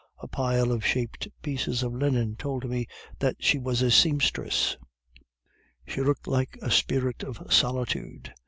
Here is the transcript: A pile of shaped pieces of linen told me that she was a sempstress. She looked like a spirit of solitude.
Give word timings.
A 0.17 0.27
pile 0.27 0.71
of 0.71 0.83
shaped 0.83 1.27
pieces 1.43 1.83
of 1.83 1.93
linen 1.93 2.35
told 2.35 2.67
me 2.67 2.87
that 3.19 3.35
she 3.43 3.59
was 3.59 3.83
a 3.83 3.91
sempstress. 3.91 4.75
She 5.87 6.01
looked 6.01 6.25
like 6.25 6.57
a 6.59 6.71
spirit 6.71 7.21
of 7.21 7.37
solitude. 7.53 8.33